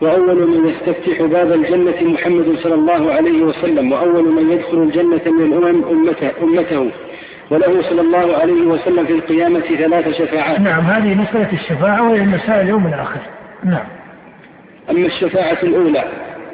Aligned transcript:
وأول 0.00 0.48
من 0.48 0.68
يستفتح 0.68 1.22
باب 1.22 1.52
الجنة 1.52 2.12
محمد 2.12 2.56
صلى 2.62 2.74
الله 2.74 3.12
عليه 3.12 3.42
وسلم 3.42 3.92
وأول 3.92 4.32
من 4.32 4.52
يدخل 4.52 4.78
الجنة 4.82 5.32
من 5.32 5.52
الأمم 5.52 5.84
أمته, 5.84 6.30
أمته. 6.42 6.90
وله 7.50 7.82
صلى 7.82 8.00
الله 8.00 8.36
عليه 8.36 8.66
وسلم 8.66 9.06
في 9.06 9.12
القيامة 9.12 9.60
ثلاث 9.60 10.08
شفاعات. 10.08 10.60
نعم 10.60 10.80
هذه 10.80 11.14
مسألة 11.14 11.52
الشفاعة 11.52 12.10
وهي 12.10 12.22
مسائل 12.22 12.60
اليوم 12.60 12.86
الآخر. 12.86 13.20
نعم. 13.64 13.86
أما 14.90 15.06
الشفاعة 15.06 15.58
الأولى 15.62 16.04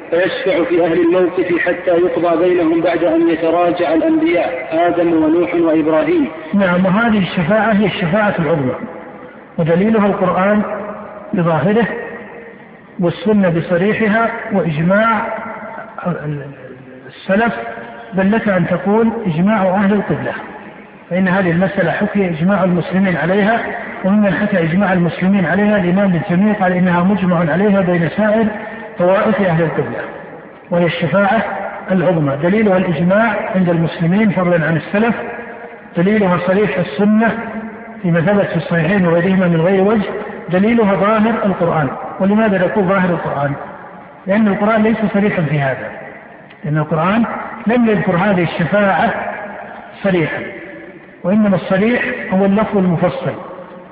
فيشفع 0.09 0.63
في 0.63 0.85
أهل 0.85 0.99
الموقف 1.01 1.57
حتى 1.59 1.91
يقضى 1.91 2.45
بينهم 2.45 2.81
بعد 2.81 3.03
أن 3.03 3.29
يتراجع 3.29 3.93
الأنبياء 3.93 4.67
آدم 4.71 5.23
ونوح 5.23 5.55
وإبراهيم. 5.55 6.27
نعم 6.53 6.85
وهذه 6.85 7.17
الشفاعة 7.17 7.71
هي 7.71 7.85
الشفاعة 7.85 8.35
العظمى. 8.39 8.75
ودليلها 9.57 10.07
القرآن 10.07 10.61
بظاهره 11.33 11.87
والسنة 12.99 13.49
بصريحها 13.49 14.29
وإجماع 14.51 15.21
السلف 17.07 17.53
بل 18.13 18.31
لك 18.31 18.49
أن 18.49 18.67
تقول 18.67 19.11
إجماع 19.25 19.61
أهل 19.61 19.93
القبلة. 19.93 20.31
فإن 21.09 21.27
هذه 21.27 21.51
المسألة 21.51 21.91
حكي 21.91 22.29
إجماع 22.29 22.63
المسلمين 22.63 23.17
عليها 23.17 23.59
وممن 24.05 24.33
حكى 24.33 24.63
إجماع 24.63 24.93
المسلمين 24.93 25.45
عليها 25.45 25.77
الإمام 25.77 26.19
تيمية 26.27 26.53
قال 26.53 26.71
إنها 26.73 27.03
مجمع 27.03 27.39
عليها 27.51 27.81
بين 27.81 28.09
سائر 28.09 28.47
طوائف 28.99 29.41
أهل 29.41 29.63
القبلة 29.63 29.99
وهي 30.71 30.85
الشفاعة 30.85 31.43
العظمى. 31.91 32.37
دليلها 32.43 32.77
الإجماع 32.77 33.35
عند 33.55 33.69
المسلمين 33.69 34.29
فضلا 34.29 34.67
عن 34.67 34.77
السلف 34.77 35.15
دليلها 35.97 36.37
صريح 36.47 36.77
السنة 36.77 37.31
فيما 38.01 38.21
ثبت 38.21 38.45
في 38.45 38.55
الصحيحين 38.57 39.07
وغيرهما 39.07 39.47
من 39.47 39.61
غير 39.61 39.83
وجه 39.83 40.09
دليلها 40.49 40.95
ظاهر 40.95 41.45
القرآن. 41.45 41.89
ولماذا 42.19 42.57
نقول 42.57 42.85
ظاهر 42.85 43.09
القرآن؟ 43.09 43.53
لأن 44.27 44.47
القرآن 44.47 44.83
ليس 44.83 44.97
صريحا 45.13 45.41
في 45.41 45.59
هذا. 45.59 45.91
لأن 46.63 46.77
القرآن 46.77 47.23
لم 47.67 47.89
يذكر 47.89 48.15
هذه 48.15 48.43
الشفاعة 48.43 49.13
صريحا. 50.03 50.41
وإنما 51.23 51.55
الصريح 51.55 52.03
هو 52.33 52.45
اللفظ 52.45 52.77
المفصل. 52.77 53.33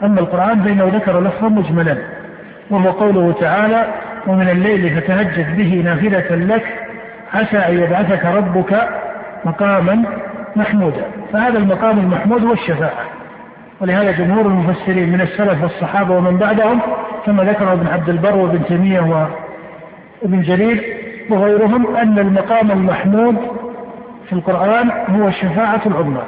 أما 0.04 0.20
القرآن 0.20 0.64
فإنه 0.64 0.92
ذكر 0.94 1.22
لفظا 1.22 1.50
مجملا. 1.50 1.98
وهو 2.70 2.92
قوله 2.92 3.34
تعالى 3.40 3.88
ومن 4.28 4.50
الليل 4.50 5.02
فتهجد 5.02 5.58
به 5.58 5.82
نافلة 5.86 6.36
لك 6.36 6.66
عسى 7.34 7.58
أن 7.58 7.84
يبعثك 7.84 8.26
ربك 8.26 8.90
مقاما 9.46 10.04
محمودا. 10.56 11.02
فهذا 11.34 11.58
المقام 11.58 12.00
المحمود 12.00 12.46
هو 12.46 12.54
الشفاعة. 12.54 13.06
ولهذا 13.82 14.12
جمهور 14.12 14.46
المفسرين 14.46 15.12
من 15.12 15.22
السلف 15.22 15.64
والصحابة 15.64 16.16
ومن 16.16 16.38
بعدهم 16.38 16.82
كما 17.26 17.44
ذكر 17.44 17.74
ابن 17.74 17.88
عبد 17.88 18.10
البر 18.10 18.36
وابن 18.36 18.66
تيمية 18.66 19.28
وابن 20.22 20.42
جرير 20.42 20.84
وغيرهم 21.30 21.96
أن 21.96 22.20
المقام 22.20 22.72
المحمود 22.72 23.36
في 24.28 24.34
القرآن 24.34 24.92
هو 25.10 25.28
الشفاعة 25.28 25.82
العظمى. 25.86 26.24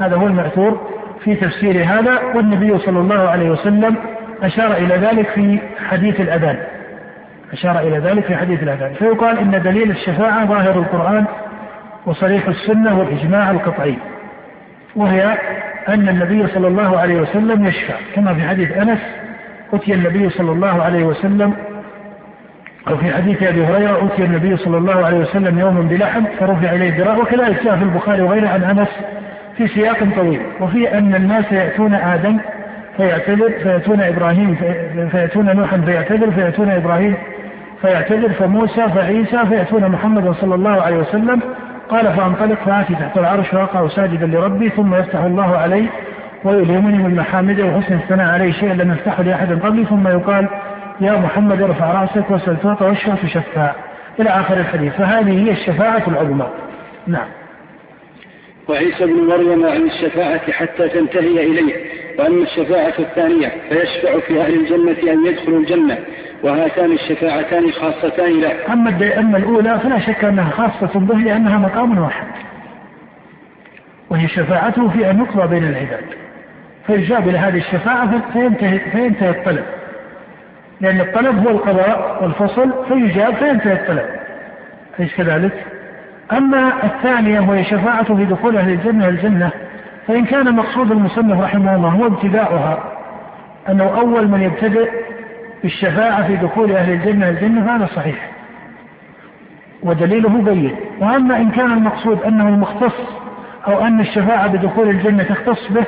هذا 0.00 0.16
هو 0.16 0.26
المأثور 0.26 0.80
في 1.24 1.34
تفسير 1.34 1.84
هذا 1.84 2.20
والنبي 2.34 2.78
صلى 2.78 2.98
الله 3.00 3.28
عليه 3.28 3.50
وسلم 3.50 3.96
أشار 4.42 4.72
إلى 4.72 4.94
ذلك 4.94 5.28
في 5.28 5.58
حديث 5.88 6.20
الأذان. 6.20 6.58
أشار 7.52 7.78
إلى 7.78 7.98
ذلك 7.98 8.24
في 8.24 8.36
حديث 8.36 8.62
الأذان. 8.62 8.94
فيقال 8.94 9.38
إن 9.38 9.62
دليل 9.62 9.90
الشفاعة 9.90 10.46
ظاهر 10.46 10.78
القرآن 10.78 11.24
وصريح 12.06 12.48
السنة 12.48 12.98
والإجماع 12.98 13.50
القطعي 13.50 13.96
وهي 14.96 15.38
أن 15.88 16.08
النبي 16.08 16.46
صلى 16.46 16.68
الله 16.68 16.98
عليه 16.98 17.20
وسلم 17.20 17.66
يشفع 17.66 17.94
كما 18.14 18.34
في 18.34 18.42
حديث 18.42 18.72
أنس 18.72 18.98
أتي 19.72 19.94
النبي 19.94 20.30
صلى 20.30 20.52
الله 20.52 20.82
عليه 20.82 21.04
وسلم 21.04 21.52
أو 22.88 22.96
في 22.96 23.12
حديث 23.14 23.42
أبي 23.42 23.64
هريرة 23.64 24.06
أتي 24.06 24.24
النبي 24.24 24.56
صلى 24.56 24.78
الله 24.78 25.06
عليه 25.06 25.18
وسلم 25.18 25.58
يوما 25.58 25.80
بلحم 25.80 26.24
فرفع 26.40 26.72
إليه 26.72 27.00
ذراع 27.00 27.16
وكذلك 27.16 27.64
جاء 27.64 27.76
في 27.76 27.82
البخاري 27.82 28.22
وغيره 28.22 28.48
عن 28.48 28.62
أنس 28.62 28.88
في 29.56 29.68
سياق 29.68 29.98
طويل. 30.16 30.40
وفي 30.60 30.98
أن 30.98 31.14
الناس 31.14 31.52
يأتون 31.52 31.94
آدم 31.94 32.38
فيعتذر 32.96 33.50
فيأتون 33.62 34.00
إبراهيم 34.00 34.56
فيأتون 35.10 35.56
نوحا 35.56 35.76
فيعتذر 35.76 36.30
فيأتون 36.30 36.70
إبراهيم 36.70 37.14
فيعتذر 37.82 38.28
فموسى 38.28 38.88
فعيسى 38.88 39.46
فيأتون 39.48 39.88
محمد 39.88 40.34
صلى 40.40 40.54
الله 40.54 40.82
عليه 40.82 40.96
وسلم 40.96 41.40
قال 41.90 42.12
فأنطلق 42.12 42.58
فآتي 42.66 42.94
تحت 42.94 43.18
العرش 43.18 43.48
فأقع 43.48 43.88
ساجدا 43.88 44.26
لربي 44.26 44.68
ثم 44.68 44.94
يفتح 44.94 45.20
الله 45.20 45.56
علي 45.56 45.86
ويلهمني 46.44 46.98
من 46.98 47.14
محامده 47.14 47.64
وحسن 47.64 47.94
الثناء 47.94 48.28
عليه 48.28 48.52
شيئا 48.52 48.74
لم 48.74 48.92
يفتحه 48.92 49.22
لأحد 49.22 49.62
قبلي 49.62 49.84
ثم 49.84 50.08
يقال 50.08 50.48
يا 51.00 51.12
محمد 51.12 51.62
ارفع 51.62 52.00
رأسك 52.02 52.30
وسل 52.30 52.56
تعطى 52.62 52.84
واشفع 52.84 53.14
تشفع 53.14 53.72
إلى 54.20 54.30
آخر 54.30 54.56
الحديث. 54.56 54.92
فهذه 54.92 55.44
هي 55.44 55.50
الشفاعة 55.50 56.02
العظمى. 56.08 56.48
نعم. 57.06 57.28
وعيسى 58.68 59.06
بن 59.06 59.26
مريم 59.28 59.66
عن 59.66 59.82
الشفاعة 59.82 60.52
حتى 60.52 60.88
تنتهي 60.88 61.46
إليه 61.46 61.74
وأما 62.18 62.42
الشفاعة 62.42 62.94
الثانية 62.98 63.52
فيشفع 63.68 64.18
في 64.26 64.40
أهل 64.40 64.54
الجنة 64.54 65.12
أن 65.12 65.26
يدخلوا 65.26 65.60
الجنة 65.60 65.98
وهاتان 66.42 66.92
الشفاعتان 66.92 67.72
خاصتان 67.72 68.40
له. 68.40 68.52
أما 68.72 69.18
أما 69.18 69.38
الأولى 69.38 69.80
فلا 69.82 69.98
شك 69.98 70.24
أنها 70.24 70.50
خاصة 70.50 71.00
به 71.00 71.18
لأنها 71.18 71.58
مقام 71.58 71.98
واحد 71.98 72.26
وهي 74.10 74.28
شفاعته 74.28 74.88
في 74.88 75.10
أن 75.10 75.18
يقضى 75.18 75.48
بين 75.48 75.64
العباد. 75.64 76.19
فيجاب 76.90 77.28
إلى 77.28 77.38
هذه 77.38 77.58
الشفاعة 77.58 78.20
فينتهي, 78.32 78.78
فينتهي 78.78 79.30
الطلب. 79.30 79.64
لأن 80.80 81.00
الطلب 81.00 81.46
هو 81.46 81.50
القضاء 81.50 82.18
والفصل 82.22 82.72
فيجاب 82.88 83.34
فينتهي 83.34 83.72
الطلب. 83.72 84.06
أليس 85.00 85.14
كذلك؟ 85.14 85.64
أما 86.32 86.72
الثانية 86.84 87.40
وهي 87.40 87.64
شفاعته 87.64 88.16
في 88.16 88.24
دخول 88.24 88.56
أهل 88.56 88.72
الجنة 88.72 89.08
الجنة 89.08 89.50
فإن 90.06 90.24
كان 90.24 90.54
مقصود 90.54 90.90
المصنف 90.90 91.40
رحمه 91.40 91.76
الله 91.76 91.88
هو 91.88 92.06
ابتداؤها. 92.06 92.78
أنه 93.68 93.84
أول 93.84 94.28
من 94.28 94.40
يبتدئ 94.40 94.90
بالشفاعة 95.62 96.26
في 96.26 96.36
دخول 96.36 96.72
أهل 96.72 96.92
الجنة 96.92 97.28
الجنة 97.28 97.66
فهذا 97.66 97.86
صحيح. 97.86 98.30
ودليله 99.82 100.42
بين. 100.42 100.76
وأما 101.00 101.36
إن 101.36 101.50
كان 101.50 101.72
المقصود 101.72 102.22
أنه 102.22 102.48
المختص 102.48 103.20
أو 103.66 103.86
أن 103.86 104.00
الشفاعة 104.00 104.46
بدخول 104.46 104.88
الجنة 104.88 105.22
تختص 105.22 105.72
به 105.72 105.84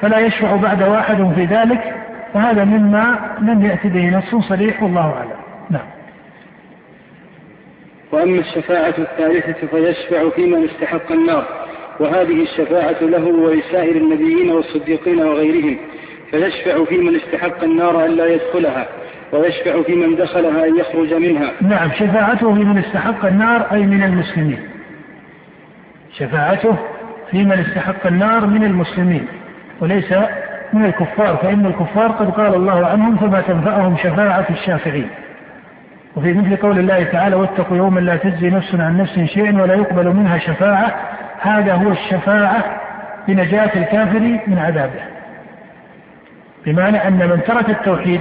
فلا 0.00 0.18
يشفع 0.18 0.56
بعد 0.56 0.82
واحد 0.82 1.32
في 1.34 1.44
ذلك 1.44 1.94
فهذا 2.34 2.64
مما 2.64 3.36
لم 3.40 3.64
يأتي 3.64 3.88
به 3.88 4.18
نص 4.18 4.48
صريح 4.48 4.82
والله 4.82 5.00
أعلم. 5.00 5.40
نعم. 5.70 5.86
وأما 8.12 8.40
الشفاعة 8.40 8.94
الثالثة 8.98 9.66
فيشفع 9.66 10.28
في 10.28 10.46
من 10.46 10.64
استحق 10.64 11.12
النار 11.12 11.44
وهذه 12.00 12.42
الشفاعة 12.42 13.02
له 13.02 13.24
ولسائر 13.24 13.96
النبيين 13.96 14.50
والصديقين 14.50 15.20
وغيرهم 15.20 15.76
فيشفع 16.30 16.84
في 16.84 16.96
من 16.96 17.16
استحق 17.16 17.64
النار 17.64 18.06
أن 18.06 18.10
لا 18.10 18.26
يدخلها 18.26 18.86
ويشفع 19.32 19.82
في 19.82 19.94
من 19.94 20.16
دخلها 20.16 20.66
أن 20.66 20.76
يخرج 20.76 21.14
منها. 21.14 21.52
نعم 21.60 21.90
شفاعته 21.92 22.54
في 22.54 22.64
من 22.64 22.78
استحق 22.78 23.24
النار 23.26 23.66
أي 23.72 23.86
من 23.86 24.02
المسلمين. 24.02 24.60
شفاعته 26.18 26.76
في 27.30 27.44
من 27.44 27.52
استحق 27.52 28.06
النار 28.06 28.46
من 28.46 28.64
المسلمين. 28.64 29.26
وليس 29.80 30.14
من 30.72 30.84
الكفار 30.84 31.36
فإن 31.36 31.66
الكفار 31.66 32.10
قد 32.10 32.30
قال 32.30 32.54
الله 32.54 32.86
عنهم 32.86 33.16
فما 33.16 33.40
تنفعهم 33.40 33.96
شفاعة 33.96 34.46
الشافعين. 34.50 35.08
وفي 36.16 36.32
مثل 36.32 36.56
قول 36.56 36.78
الله 36.78 37.04
تعالى 37.04 37.36
واتقوا 37.36 37.76
يوما 37.76 38.00
لا 38.00 38.16
تجزي 38.16 38.50
نفس 38.50 38.74
عن 38.74 38.96
نفس 38.96 39.18
شيئا 39.18 39.62
ولا 39.62 39.74
يقبل 39.74 40.08
منها 40.08 40.38
شفاعة. 40.38 40.94
هذا 41.40 41.74
هو 41.74 41.90
الشفاعة 41.90 42.64
بنجاة 43.28 43.70
الكافر 43.76 44.38
من 44.46 44.58
عذابه. 44.58 45.00
بمعنى 46.66 47.08
أن 47.08 47.28
من 47.28 47.40
ترك 47.46 47.70
التوحيد 47.70 48.20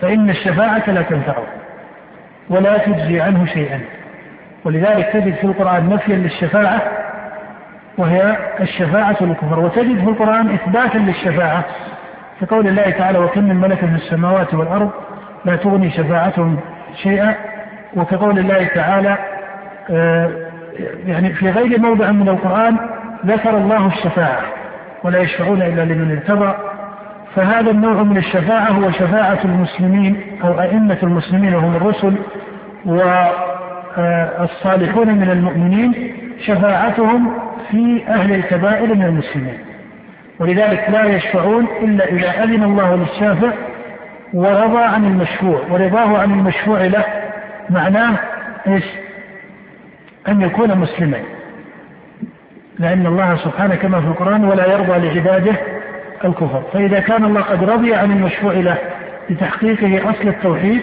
فإن 0.00 0.30
الشفاعة 0.30 0.90
لا 0.90 1.02
تنفعه 1.02 1.44
ولا 2.50 2.78
تجزي 2.78 3.20
عنه 3.20 3.46
شيئا. 3.46 3.80
ولذلك 4.64 5.10
تجد 5.12 5.34
في 5.34 5.44
القرآن 5.44 5.88
نفيا 5.88 6.16
للشفاعة 6.16 7.03
وهي 7.98 8.36
الشفاعة 8.60 9.16
للكفر. 9.20 9.60
وتجد 9.60 9.98
في 10.04 10.10
القرآن 10.10 10.54
إثباتا 10.54 10.98
للشفاعة 10.98 11.64
في 12.40 12.46
قول 12.46 12.66
الله 12.68 12.90
تعالى 12.90 13.18
وكم 13.18 13.44
من 13.44 13.56
ملك 13.56 13.78
في 13.78 13.94
السماوات 13.94 14.54
والأرض 14.54 14.90
لا 15.44 15.56
تغني 15.56 15.90
شفاعتهم 15.90 16.60
شيئا 17.02 17.34
وكقول 17.96 18.38
الله 18.38 18.64
تعالى 18.74 19.18
آه، 19.90 20.30
يعني 21.06 21.32
في 21.32 21.50
غير 21.50 21.80
موضع 21.80 22.10
من 22.10 22.28
القرآن 22.28 22.76
ذكر 23.26 23.56
الله 23.56 23.86
الشفاعة 23.86 24.40
ولا 25.02 25.18
يشفعون 25.18 25.62
إلا 25.62 25.84
لمن 25.84 26.10
ارتضى. 26.10 26.54
فهذا 27.36 27.70
النوع 27.70 28.02
من 28.02 28.16
الشفاعة 28.16 28.70
هو 28.70 28.90
شفاعة 28.90 29.38
المسلمين 29.44 30.20
أو 30.44 30.60
أئمة 30.60 30.98
المسلمين 31.02 31.54
وهم 31.54 31.76
الرسل 31.76 32.14
والصالحون 34.40 35.08
من 35.08 35.30
المؤمنين. 35.30 36.14
شفاعتهم 36.46 37.30
في 37.74 38.04
أهل 38.08 38.34
الكبائر 38.34 38.94
من 38.94 39.02
المسلمين. 39.02 39.58
ولذلك 40.38 40.90
لا 40.90 41.04
يشفعون 41.04 41.68
إلا 41.82 42.04
إذا 42.04 42.44
أذن 42.44 42.62
الله 42.62 42.96
للشافع 42.96 43.52
ورضى 44.34 44.82
عن 44.82 45.04
المشفوع. 45.04 45.60
ورضاه 45.70 46.18
عن 46.18 46.30
المشفوع 46.30 46.84
له 46.84 47.04
معناه 47.70 48.18
إيش؟ 48.66 48.84
أن 50.28 50.40
يكون 50.40 50.78
مسلمين. 50.78 51.24
لأن 52.78 53.06
الله 53.06 53.36
سبحانه 53.36 53.74
كما 53.74 54.00
في 54.00 54.06
القرآن 54.06 54.44
ولا 54.44 54.72
يرضى 54.72 55.08
لعباده 55.08 55.56
الكفر. 56.24 56.62
فإذا 56.72 57.00
كان 57.00 57.24
الله 57.24 57.40
قد 57.40 57.70
رضي 57.70 57.94
عن 57.94 58.12
المشفوع 58.12 58.52
له 58.52 58.78
لتحقيقه 59.30 60.10
أصل 60.10 60.28
التوحيد 60.28 60.82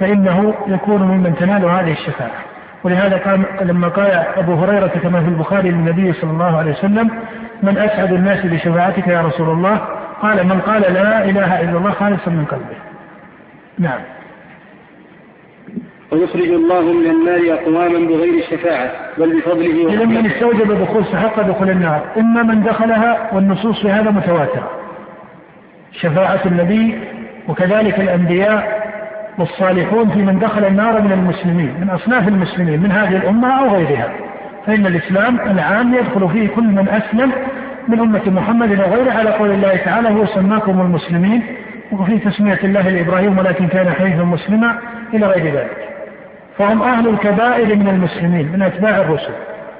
فإنه 0.00 0.54
يكون 0.66 1.02
ممن 1.02 1.34
تنال 1.36 1.64
هذه 1.64 1.92
الشفاعة. 1.92 2.51
ولهذا 2.84 3.16
قال 3.16 3.44
لما 3.62 3.88
قال 3.88 4.10
أبو 4.36 4.54
هريرة 4.54 4.86
كما 5.02 5.20
في 5.20 5.28
البخاري 5.28 5.70
للنبي 5.70 6.12
صلى 6.12 6.30
الله 6.30 6.58
عليه 6.58 6.72
وسلم 6.72 7.10
من 7.62 7.78
أسعد 7.78 8.12
الناس 8.12 8.46
بشفاعتك 8.46 9.08
يا 9.08 9.20
رسول 9.20 9.48
الله؟ 9.48 9.80
قال 10.22 10.46
من 10.46 10.60
قال 10.60 10.82
لا 10.82 11.24
إله 11.24 11.60
إلا 11.60 11.78
الله 11.78 11.90
خالصا 11.90 12.30
من 12.30 12.44
قلبه. 12.44 12.76
نعم. 13.78 14.00
ويخرج 16.12 16.48
الله 16.48 16.80
من 16.80 17.06
النار 17.06 17.58
أقواما 17.58 18.08
بغير 18.08 18.44
شفاعة 18.50 18.90
بل 19.18 19.36
بفضله 19.36 19.94
إذا 19.94 20.04
من 20.04 20.26
استوجب 20.26 20.82
دخول 20.82 21.02
استحق 21.02 21.40
دخول 21.40 21.70
النار 21.70 22.02
إما 22.16 22.42
من 22.42 22.62
دخلها 22.62 23.30
والنصوص 23.32 23.82
في 23.82 23.90
هذا 23.90 24.10
متواترة. 24.10 24.70
شفاعة 25.92 26.40
النبي 26.46 26.98
وكذلك 27.48 28.00
الأنبياء 28.00 28.81
والصالحون 29.38 30.08
في 30.08 30.22
من 30.22 30.38
دخل 30.38 30.64
النار 30.64 31.02
من 31.02 31.12
المسلمين 31.12 31.74
من 31.80 31.90
أصناف 31.90 32.28
المسلمين 32.28 32.82
من 32.82 32.92
هذه 32.92 33.16
الأمة 33.16 33.60
أو 33.60 33.74
غيرها. 33.74 34.08
فإن 34.66 34.86
الإسلام 34.86 35.40
العام 35.40 35.94
يدخل 35.94 36.28
فيه 36.28 36.48
كل 36.48 36.64
من 36.64 36.88
أسلم 36.88 37.32
من 37.88 38.00
أمة 38.00 38.22
محمد 38.26 38.70
وغيره 38.70 39.12
على 39.12 39.30
قول 39.30 39.50
الله 39.50 39.76
تعالى 39.76 40.08
هو 40.08 40.26
سماكم 40.26 40.80
المسلمين 40.80 41.42
وفي 41.92 42.18
تسمية 42.18 42.58
الله 42.64 42.88
لإبراهيم 42.88 43.38
ولكن 43.38 43.68
كان 43.68 43.90
حنيفا 43.90 44.22
مسلما 44.22 44.78
إلى 45.14 45.26
غير 45.26 45.44
ذلك. 45.54 45.88
فهم 46.58 46.82
أهل 46.82 47.08
الكبائر 47.08 47.76
من 47.76 47.88
المسلمين 47.88 48.52
من 48.52 48.62
أتباع 48.62 48.96
الرسل. 48.96 49.32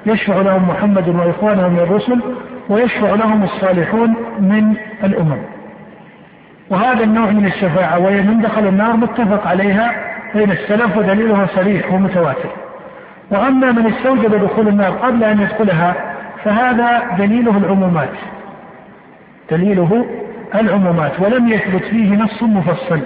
يشفع 0.05 0.41
لهم 0.41 0.69
محمد 0.69 1.07
وإخوانه 1.07 1.67
من 1.67 1.79
الرسل 1.79 2.21
ويشفع 2.69 3.15
لهم 3.15 3.43
الصالحون 3.43 4.15
من 4.39 4.73
الأمم. 5.03 5.52
وهذا 6.73 7.03
النوع 7.03 7.31
من 7.31 7.45
الشفاعة 7.45 7.99
وهي 7.99 8.21
من 8.21 8.41
دخل 8.41 8.67
النار 8.67 8.97
متفق 8.97 9.47
عليها 9.47 9.91
بين 10.35 10.51
السلف 10.51 10.97
ودليلها 10.97 11.45
صريح 11.45 11.93
ومتواتر. 11.93 12.49
وأما 13.31 13.71
من 13.71 13.93
استوجب 13.93 14.43
دخول 14.43 14.67
النار 14.67 14.91
قبل 14.91 15.23
أن 15.23 15.41
يدخلها 15.41 15.95
فهذا 16.43 17.01
دليله 17.17 17.57
العمومات. 17.57 18.09
دليله 19.51 20.05
العمومات 20.55 21.11
ولم 21.19 21.47
يثبت 21.47 21.83
فيه 21.83 22.15
نص 22.15 22.43
مفصل. 22.43 22.99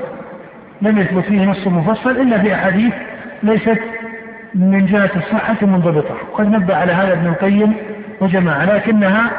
لم 0.82 0.98
يثبت 0.98 1.24
فيه 1.24 1.46
نص 1.46 1.68
مفصل 1.68 2.12
إلا 2.12 2.38
في 2.38 2.54
أحاديث 2.54 2.94
ليست 3.44 3.82
من 4.56 4.86
جهة 4.86 5.12
الصحة 5.16 5.58
منضبطة. 5.62 6.16
قد 6.34 6.52
نبه 6.52 6.76
على 6.76 6.92
هذا 6.92 7.14
ابن 7.14 7.28
القيم 7.28 7.74
وجماعة 8.22 8.66
لكنها 8.66 9.32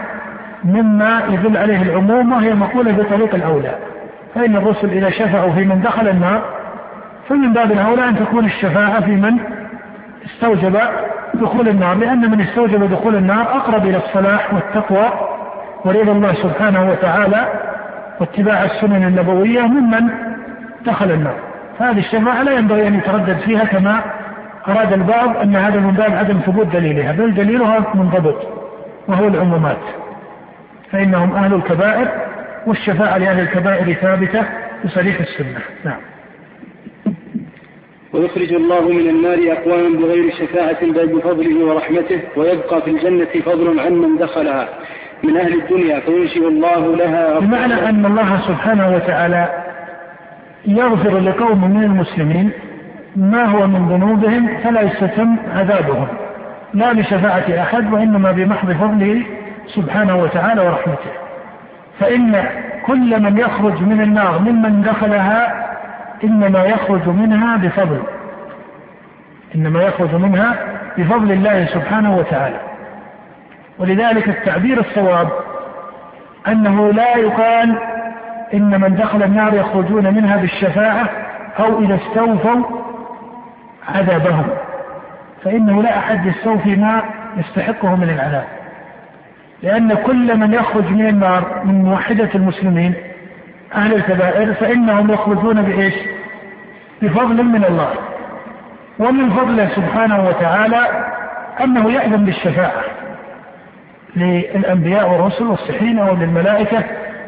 مما 0.64 1.22
يدل 1.28 1.56
عليه 1.56 1.82
العموم 1.82 2.32
وهي 2.32 2.54
مقولة 2.54 2.92
بطريق 2.92 3.34
الأولى. 3.34 3.87
فإن 4.34 4.56
الرسل 4.56 4.90
إذا 4.90 5.10
شفعوا 5.10 5.52
في 5.52 5.64
من 5.64 5.80
دخل 5.80 6.08
النار 6.08 6.42
فمن 7.28 7.52
باب 7.52 7.72
الأولى 7.72 8.08
أن 8.08 8.16
تكون 8.16 8.44
الشفاعة 8.44 9.00
في 9.00 9.10
من 9.10 9.38
استوجب 10.26 10.78
دخول 11.34 11.68
النار 11.68 11.96
لأن 11.96 12.30
من 12.30 12.40
استوجب 12.40 12.90
دخول 12.90 13.16
النار 13.16 13.42
أقرب 13.56 13.86
إلى 13.86 13.96
الصلاح 13.96 14.54
والتقوى 14.54 15.10
ورضا 15.84 16.12
الله 16.12 16.34
سبحانه 16.34 16.90
وتعالى 16.90 17.48
واتباع 18.20 18.64
السنن 18.64 19.04
النبوية 19.04 19.62
ممن 19.62 20.08
دخل 20.86 21.10
النار. 21.10 21.34
فهذه 21.78 21.98
الشفاعة 21.98 22.42
لا 22.42 22.52
ينبغي 22.52 22.88
أن 22.88 22.94
يتردد 22.94 23.38
فيها 23.38 23.64
كما 23.64 24.00
أراد 24.68 24.92
البعض 24.92 25.36
أن 25.36 25.56
هذا 25.56 25.80
من 25.80 25.90
باب 25.90 26.14
عدم 26.14 26.38
ثبوت 26.46 26.66
دليلها 26.66 27.12
بل 27.12 27.34
دليلها 27.34 27.84
منضبط 27.94 28.46
وهو 29.08 29.28
العمومات. 29.28 29.78
فإنهم 30.92 31.34
أهل 31.36 31.54
الكبائر 31.54 32.08
والشفاعة 32.68 33.18
لأهل 33.18 33.40
الكبائر 33.40 33.92
ثابتة 33.92 34.44
بصريح 34.84 35.20
السنة. 35.20 35.60
نعم. 35.84 36.00
ويخرج 38.12 38.52
الله 38.52 38.88
من 38.88 39.08
النار 39.08 39.38
أقواما 39.52 39.98
بغير 39.98 40.34
شفاعة 40.34 40.86
بل 40.86 41.06
بفضله 41.06 41.64
ورحمته 41.64 42.20
ويبقى 42.36 42.82
في 42.82 42.90
الجنة 42.90 43.42
فضل 43.44 43.80
عن 43.80 43.92
من 43.92 44.18
دخلها. 44.18 44.68
من 45.24 45.36
أهل 45.36 45.54
الدنيا 45.54 46.00
فينشئ 46.00 46.48
الله 46.48 46.96
لها 46.96 47.38
بمعنى 47.38 47.74
أن 47.88 48.06
الله 48.06 48.40
سبحانه 48.48 48.96
وتعالى 48.96 49.64
يغفر 50.66 51.18
لقوم 51.18 51.70
من 51.70 51.84
المسلمين 51.84 52.50
ما 53.16 53.44
هو 53.44 53.66
من 53.66 53.88
ذنوبهم 53.88 54.58
فلا 54.64 54.80
يستتم 54.80 55.36
عذابهم. 55.54 56.08
لا 56.74 56.92
بشفاعة 56.92 57.62
أحد 57.62 57.92
وإنما 57.92 58.32
بمحض 58.32 58.72
فضله 58.72 59.22
سبحانه 59.66 60.22
وتعالى 60.22 60.60
ورحمته. 60.60 61.27
فإن 62.00 62.44
كل 62.86 63.22
من 63.22 63.38
يخرج 63.38 63.82
من 63.82 64.00
النار 64.00 64.38
ممن 64.38 64.82
دخلها 64.82 65.68
إنما 66.24 66.64
يخرج 66.64 67.08
منها 67.08 67.56
بفضل 67.56 68.02
إنما 69.54 69.82
يخرج 69.82 70.14
منها 70.14 70.54
بفضل 70.98 71.32
الله 71.32 71.66
سبحانه 71.66 72.16
وتعالى. 72.16 72.60
ولذلك 73.78 74.28
التعبير 74.28 74.80
الصواب 74.80 75.28
أنه 76.48 76.92
لا 76.92 77.16
يقال 77.16 77.78
إن 78.54 78.80
من 78.80 78.94
دخل 78.94 79.22
النار 79.22 79.54
يخرجون 79.54 80.14
منها 80.14 80.36
بالشفاعة 80.36 81.08
أو 81.58 81.80
إذا 81.80 81.94
استوفوا 81.94 82.64
عذابهم 83.88 84.46
فإنه 85.44 85.82
لا 85.82 85.98
أحد 85.98 86.26
يستوفي 86.26 86.76
ما 86.76 87.02
يستحقه 87.36 87.96
من 87.96 88.10
العذاب. 88.10 88.57
لأن 89.62 89.94
كل 89.94 90.36
من 90.36 90.54
يخرج 90.54 90.90
من 90.90 91.08
النار 91.08 91.62
من 91.64 91.84
موحدة 91.84 92.28
المسلمين 92.34 92.94
أهل 93.74 93.94
الكبائر 93.94 94.54
فإنهم 94.54 95.10
يخرجون 95.10 95.62
بإيش؟ 95.62 95.94
بفضل 97.02 97.44
من 97.44 97.64
الله. 97.64 97.90
ومن 98.98 99.30
فضله 99.30 99.68
سبحانه 99.76 100.28
وتعالى 100.28 100.86
أنه 101.64 101.92
يأذن 101.92 102.24
بالشفاعة 102.24 102.82
للأنبياء 104.16 105.10
والرسل 105.10 105.44
والصحين 105.44 105.98
أو 105.98 106.14
للملائكة 106.14 106.84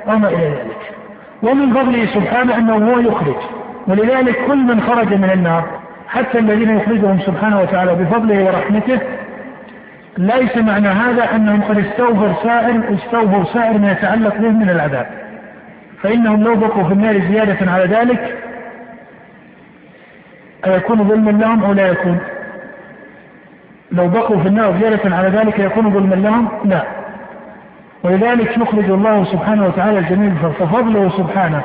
أو 0.08 0.18
ما 0.18 0.28
إلى 0.28 0.48
ذلك. 0.48 0.94
ومن 1.42 1.74
فضله 1.74 2.06
سبحانه 2.06 2.58
أنه 2.58 2.92
هو 2.92 2.98
يخرج. 2.98 3.36
ولذلك 3.86 4.46
كل 4.46 4.58
من 4.58 4.80
خرج 4.80 5.14
من 5.14 5.30
النار 5.30 5.64
حتى 6.08 6.38
الذين 6.38 6.76
يخرجهم 6.76 7.20
سبحانه 7.20 7.60
وتعالى 7.60 7.94
بفضله 7.94 8.44
ورحمته 8.44 9.00
ليس 10.20 10.56
معنى 10.56 10.88
هذا 10.88 11.36
أنهم 11.36 11.62
قد 11.62 11.78
استوفوا 11.78 12.32
سائر 12.42 12.94
استوفوا 12.94 13.44
سائر 13.44 13.78
ما 13.78 13.92
يتعلق 13.92 14.36
بهم 14.36 14.58
من 14.58 14.70
العذاب 14.70 15.06
فإنهم 16.02 16.44
لو 16.44 16.56
بقوا 16.56 16.84
في 16.84 16.92
النار 16.92 17.20
زيادة 17.20 17.72
على 17.72 17.84
ذلك 17.84 18.36
أيكون 20.66 21.08
ظلما 21.08 21.30
لهم 21.30 21.64
أو 21.64 21.72
لا 21.72 21.88
يكون؟ 21.88 22.18
لو 23.92 24.08
بقوا 24.08 24.42
في 24.42 24.48
النار 24.48 24.78
زيادة 24.80 25.16
على 25.16 25.28
ذلك 25.28 25.58
يكون 25.58 25.90
ظلما 25.90 26.14
لهم؟ 26.14 26.48
لا 26.64 26.82
ولذلك 28.02 28.58
يخرج 28.58 28.90
الله 28.90 29.24
سبحانه 29.24 29.66
وتعالى 29.66 29.98
الجميع 29.98 30.34
ففضله 30.34 31.10
سبحانه 31.10 31.62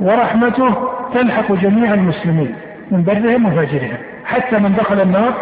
ورحمته 0.00 0.74
تلحق 1.14 1.52
جميع 1.52 1.94
المسلمين 1.94 2.54
من 2.90 3.04
برهم 3.04 3.46
وفاجرهم 3.46 3.96
حتى 4.24 4.58
من 4.58 4.74
دخل 4.78 5.00
النار 5.00 5.34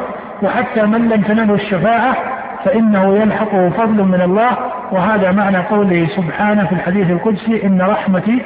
وحتى 0.42 0.86
من 0.86 1.08
لم 1.08 1.22
تنله 1.22 1.54
الشفاعة 1.54 2.31
فإنه 2.64 3.16
يلحقه 3.16 3.70
فضل 3.70 4.04
من 4.04 4.20
الله 4.22 4.58
وهذا 4.92 5.32
معنى 5.32 5.58
قوله 5.58 6.06
سبحانه 6.16 6.66
في 6.66 6.72
الحديث 6.72 7.10
القدسي 7.10 7.66
إن 7.66 7.82
رحمتي 7.82 8.42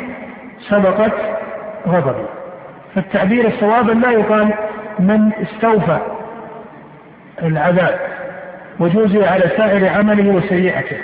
سبقت 0.68 1.12
غضبي. 1.88 2.26
فالتعبير 2.94 3.46
الصواب 3.46 3.90
لا 3.90 4.10
يقال 4.10 4.54
من 4.98 5.30
استوفى 5.42 5.98
العذاب 7.42 7.98
وجوزي 8.80 9.24
على 9.24 9.44
سائر 9.56 9.88
عمله 9.88 10.34
وسيئته. 10.34 10.96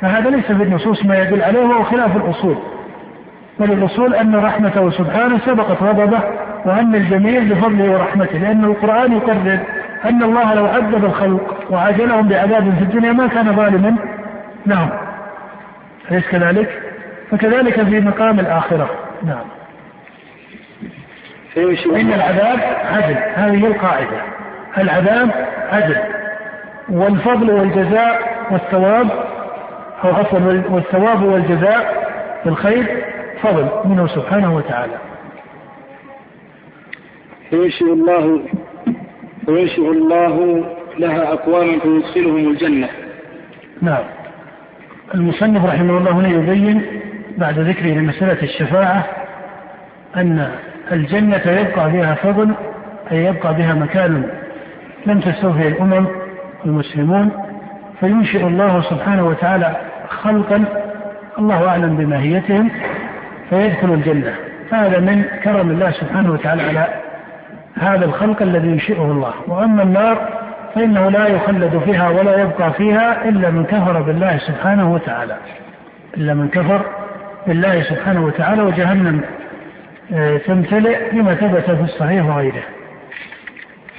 فهذا 0.00 0.30
ليس 0.30 0.46
في 0.46 0.62
النصوص 0.62 1.04
ما 1.04 1.18
يدل 1.18 1.42
عليه 1.42 1.60
وهو 1.60 1.82
خلاف 1.84 2.16
الأصول. 2.16 2.56
بل 3.60 3.72
الأصول 3.72 4.14
أن 4.14 4.36
رحمته 4.36 4.90
سبحانه 4.90 5.38
سبقت 5.38 5.82
غضبه 5.82 6.20
وأن 6.64 6.94
الجميع 6.94 7.40
بفضله 7.40 7.90
ورحمته 7.90 8.38
لأن 8.38 8.64
القرآن 8.64 9.12
يقرر 9.12 9.58
أن 10.08 10.22
الله 10.22 10.54
لو 10.54 10.66
عذب 10.66 11.04
الخلق 11.04 11.64
وعجلهم 11.70 12.28
بعذاب 12.28 12.74
في 12.78 12.82
الدنيا 12.82 13.12
ما 13.12 13.26
كان 13.26 13.56
ظالما. 13.56 13.96
نعم. 14.66 14.90
أليس 16.10 16.28
كذلك؟ 16.28 16.82
فكذلك 17.30 17.82
في 17.82 18.00
مقام 18.00 18.40
الآخرة. 18.40 18.90
نعم. 19.22 19.44
إن 21.86 22.12
العذاب 22.12 22.58
عدل. 22.92 23.16
هذه 23.34 23.66
القاعدة. 23.66 24.22
العذاب 24.78 25.30
عدل. 25.72 25.96
والفضل 26.88 27.50
والجزاء 27.50 28.46
والثواب 28.50 29.10
أو 30.04 30.10
عفوا 30.14 30.62
والثواب 30.70 31.22
والجزاء 31.22 32.06
بالخير 32.44 33.04
فضل 33.42 33.68
منه 33.84 34.06
سبحانه 34.06 34.56
وتعالى. 34.56 34.96
فينشئ 37.50 37.92
الله 37.92 38.40
فينشئ 39.46 39.90
الله 39.90 40.64
لها 40.98 41.32
أقواما 41.32 41.78
فيدخلهم 41.78 42.50
الجنة. 42.50 42.88
نعم. 43.82 44.04
المصنف 45.14 45.64
رحمه 45.64 45.98
الله 45.98 46.10
هنا 46.10 46.28
يبين 46.28 46.82
بعد 47.38 47.58
ذكره 47.58 47.86
لمسألة 47.86 48.42
الشفاعة 48.42 49.06
أن 50.16 50.48
الجنة 50.92 51.42
يبقى 51.46 51.90
بها 51.90 52.14
فضل 52.14 52.54
أي 53.12 53.24
يبقى 53.24 53.54
بها 53.54 53.74
مكان 53.74 54.28
لم 55.06 55.20
تستوفي 55.20 55.68
الأمم 55.68 56.06
المسلمون 56.66 57.30
فينشئ 58.00 58.46
الله 58.46 58.82
سبحانه 58.82 59.26
وتعالى 59.26 59.76
خلقا 60.08 60.64
الله 61.38 61.68
أعلم 61.68 61.96
بماهيتهم 61.96 62.70
فيدخل 63.50 63.92
الجنة. 63.92 64.34
هذا 64.70 65.00
من 65.00 65.24
كرم 65.44 65.70
الله 65.70 65.90
سبحانه 65.90 66.32
وتعالى 66.32 66.62
على 66.62 67.05
هذا 67.80 68.04
الخلق 68.04 68.42
الذي 68.42 68.68
ينشئه 68.68 69.02
الله. 69.02 69.32
وأما 69.46 69.82
النار 69.82 70.28
فإنه 70.74 71.08
لا 71.08 71.26
يخلد 71.26 71.78
فيها 71.84 72.08
ولا 72.08 72.42
يبقى 72.42 72.72
فيها 72.72 73.28
إلا 73.28 73.50
من 73.50 73.64
كفر 73.64 74.02
بالله 74.02 74.38
سبحانه 74.38 74.92
وتعالى. 74.92 75.36
إلا 76.16 76.34
من 76.34 76.48
كفر 76.48 76.82
بالله 77.46 77.82
سبحانه 77.82 78.24
وتعالى 78.24 78.62
وجهنم 78.62 79.20
آه، 80.14 80.36
تمتلئ 80.36 81.12
لما 81.12 81.34
ثبت 81.34 81.70
في 81.70 81.82
الصحيح 81.82 82.26
وغيره. 82.26 82.62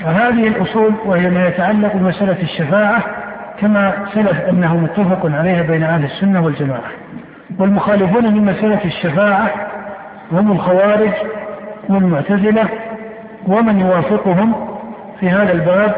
وهذه 0.06 0.48
الأصول 0.48 0.94
وهي 1.06 1.30
ما 1.30 1.48
يتعلق 1.48 1.94
بمسألة 1.94 2.42
الشفاعة 2.42 3.04
كما 3.62 3.94
سلف 4.14 4.42
أنه 4.50 4.78
متفق 4.78 5.26
عليها 5.26 5.62
بين 5.62 5.84
أهل 5.84 6.04
السنة 6.04 6.46
والجماعة. 6.46 6.92
والمخالفون 7.60 8.34
من 8.34 8.46
مسألة 8.46 8.86
الشفاعة 8.86 9.50
هم 10.32 10.52
الخوارج 10.52 11.12
والمعتزلة 11.90 12.70
ومن 13.48 13.80
يوافقهم 13.80 14.78
في 15.20 15.30
هذا 15.30 15.52
الباب 15.52 15.96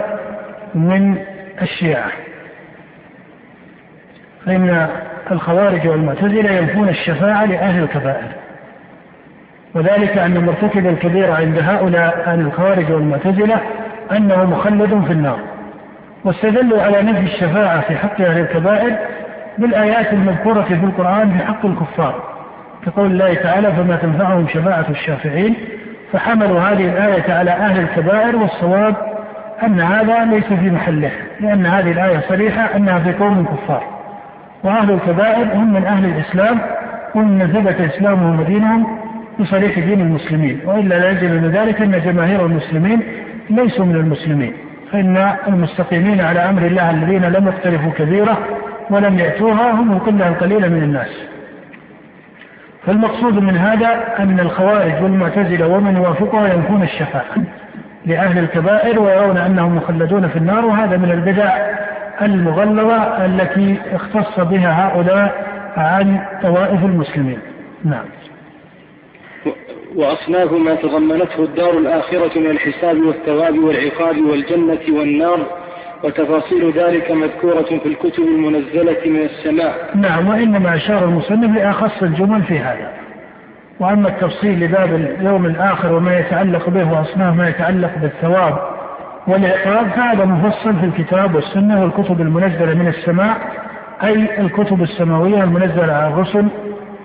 من 0.76 1.18
الشيعة. 1.62 2.12
فإن 4.46 4.88
الخوارج 5.32 5.88
والمعتزلة 5.88 6.52
ينفون 6.52 6.90
الشفاعة 6.90 7.46
لأهل 7.46 7.84
الكبائر. 7.84 8.28
وذلك 9.76 10.18
أن 10.18 10.46
مرتكب 10.46 10.88
الكبيرة 10.88 11.34
عند 11.34 11.60
هؤلاء 11.60 12.24
أهل 12.28 12.40
الخوارج 12.40 12.92
والمعتزلة 12.92 13.62
أنه 14.12 14.46
مخلد 14.46 15.06
في 15.06 15.14
النار. 15.14 15.40
واستدلوا 16.24 16.82
على 16.82 17.02
نفي 17.02 17.24
الشفاعة 17.24 17.82
في 17.82 17.96
حق 17.96 18.22
أهل 18.22 18.42
الكبائر 18.42 18.96
بالآيات 19.58 20.14
المذكورة 20.14 20.62
في 20.62 20.74
القرآن 20.74 21.38
في 21.38 21.46
حق 21.46 21.66
الكفار. 21.66 22.24
كقول 22.86 23.12
الله 23.12 23.34
تعالى 23.34 23.72
فما 23.72 23.96
تنفعهم 23.96 24.48
شفاعة 24.48 24.86
الشافعين 24.90 25.56
فحملوا 26.14 26.60
هذه 26.60 26.90
الآية 26.90 27.34
على 27.34 27.52
أهل 27.52 27.80
الكبائر 27.80 28.36
والصواب 28.36 28.96
أن 29.64 29.82
هذا 29.82 30.26
ليس 30.26 30.46
في 30.46 30.70
محله 30.70 31.12
لأن 31.40 31.66
هذه 31.66 31.92
الآية 31.92 32.20
صريحة 32.30 32.76
أنها 32.76 33.00
في 33.00 33.14
قوم 33.14 33.46
كفار. 33.46 33.84
وأهل 34.64 34.92
الكبائر 34.92 35.54
هم 35.54 35.74
من 35.74 35.86
أهل 35.86 36.06
الإسلام 36.06 36.60
ومن 37.16 37.48
ثبت 37.48 37.82
إسلامهم 37.82 38.40
ودينهم 38.40 38.98
بصريح 39.40 39.80
دين 39.80 40.02
المسلمين. 40.02 40.60
وإلا 40.66 41.00
لا 41.00 41.10
يجب 41.12 41.32
من 41.32 41.52
ذلك 41.52 41.82
أن 41.82 42.02
جماهير 42.06 42.46
المسلمين 42.46 43.02
ليسوا 43.50 43.86
من 43.86 43.96
المسلمين. 43.96 44.54
فإن 44.92 45.32
المستقيمين 45.48 46.22
على 46.22 46.40
أمر 46.40 46.62
الله 46.62 46.90
الذين 46.90 47.26
لم 47.26 47.48
يقترفوا 47.48 47.92
كبيرة 47.98 48.38
ولم 48.90 49.20
يأتوها 49.20 49.72
هم 49.72 49.92
القلة 49.92 50.28
القليلة 50.28 50.68
من 50.68 50.84
الناس. 50.84 51.39
فالمقصود 52.86 53.34
من 53.34 53.58
هذا 53.58 54.16
أن 54.20 54.40
الخوارج 54.40 55.04
والمعتزلة 55.04 55.68
ومن 55.68 55.96
يوافقها 55.96 56.54
ينفون 56.54 56.84
الشفاعة 56.84 57.36
لأهل 58.06 58.40
الكبائر 58.40 59.00
ويرون 59.02 59.38
أنهم 59.38 59.76
مخلدون 59.76 60.28
في 60.28 60.36
النار 60.36 60.66
وهذا 60.66 60.98
من 60.98 61.12
البدع 61.12 61.50
المغلظة 62.22 63.26
التي 63.26 63.78
اختص 63.94 64.40
بها 64.40 64.88
هؤلاء 64.88 65.46
عن 65.78 66.20
طوائف 66.44 66.86
المسلمين. 66.86 67.40
نعم. 67.86 68.06
وأصناف 69.96 70.52
ما 70.52 70.76
تضمنته 70.76 71.44
الدار 71.44 71.78
الآخرة 71.78 72.40
من 72.40 72.50
الحساب 72.50 72.98
والثواب 72.98 73.60
والعقاب 73.60 74.22
والجنة 74.22 75.00
والنار 75.00 75.46
وتفاصيل 76.04 76.72
ذلك 76.72 77.12
مذكورة 77.12 77.80
في 77.84 77.86
الكتب 77.86 78.24
المنزلة 78.24 78.98
من 79.06 79.22
السماء. 79.22 79.92
نعم 79.96 80.28
وإنما 80.28 80.76
أشار 80.76 81.04
المصنف 81.04 81.58
لأخص 81.58 82.04
الجمل 82.04 82.44
في 82.44 82.60
هذا. 82.60 82.92
وأما 83.80 84.10
التفصيل 84.10 84.60
لباب 84.60 84.96
اليوم 84.96 85.46
الآخر 85.46 85.94
وما 85.94 86.20
يتعلق 86.20 86.70
به 86.70 86.92
وأصناف 86.92 87.36
ما 87.36 87.50
يتعلق 87.50 87.92
بالثواب 88.02 88.60
والعقاب 89.28 89.90
فهذا 89.90 90.26
مفصل 90.26 90.76
في 90.76 90.86
الكتاب 90.86 91.36
والسنة 91.36 91.82
والكتب 91.82 92.22
المنزلة 92.22 92.74
من 92.74 92.88
السماء 92.88 93.38
أي 94.04 94.42
الكتب 94.42 94.82
السماوية 94.82 95.44
المنزلة 95.44 95.94
على 95.94 96.08
الرسل 96.08 96.48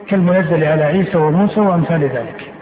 كالمنزل 0.09 0.65
على 0.65 0.85
عيسى 0.85 1.19
وموسى 1.19 1.61
وأمثال 1.61 2.03
ذلك. 2.03 2.54